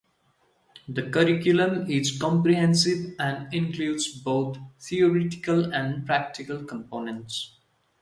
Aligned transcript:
The 0.89 1.11
curriculum 1.11 1.87
is 1.87 2.17
comprehensive 2.19 3.13
and 3.19 3.53
includes 3.53 4.07
both 4.11 4.57
theoretical 4.79 5.71
and 5.75 6.07
practical 6.07 6.63
components. 6.63 7.59